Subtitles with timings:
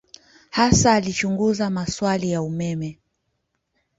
[0.49, 2.99] Hasa alichunguza maswali ya umeme.